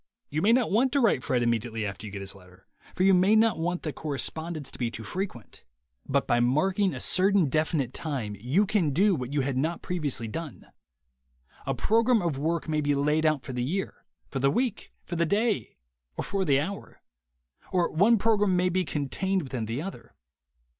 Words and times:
You 0.31 0.41
may 0.41 0.51
not 0.51 0.71
want 0.71 0.91
to 0.93 0.99
write 0.99 1.23
Fred 1.23 1.43
immediately 1.43 1.85
after 1.85 2.07
you 2.07 2.11
get 2.11 2.21
his 2.21 2.33
letter, 2.33 2.65
for 2.95 3.03
you 3.03 3.13
may 3.13 3.35
not 3.35 3.59
want 3.59 3.83
the 3.83 3.93
correspondence 3.93 4.71
to 4.71 4.79
be 4.79 4.89
too 4.89 5.03
frequent. 5.03 5.63
But 6.07 6.25
by 6.25 6.39
marking 6.39 6.91
a 6.95 6.99
certain 6.99 7.49
definite 7.49 7.93
time 7.93 8.35
you 8.39 8.65
can 8.65 8.93
do 8.93 9.13
what 9.13 9.31
you 9.31 9.41
had 9.41 9.57
not 9.57 9.83
previously 9.83 10.27
done. 10.27 10.65
A 11.67 11.75
program 11.75 12.19
of 12.19 12.39
work 12.39 12.67
may 12.67 12.81
be 12.81 12.95
laid 12.95 13.27
out 13.27 13.43
for 13.43 13.53
the 13.53 13.63
year, 13.63 14.03
for 14.27 14.39
the 14.39 14.49
week, 14.49 14.91
for 15.05 15.15
the 15.15 15.25
day 15.27 15.77
or 16.17 16.23
for 16.23 16.45
the 16.45 16.59
hour; 16.59 17.03
or 17.71 17.91
one 17.91 18.17
program 18.17 18.55
may 18.55 18.69
be 18.69 18.83
contained 18.83 19.43
within 19.43 19.67
the 19.67 19.83
other. 19.83 20.15